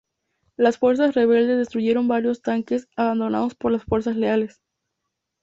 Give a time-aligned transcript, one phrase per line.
[0.57, 4.59] Las fuerzas rebeldes destruyeron varios tanques abandonados por las fuerzas leales.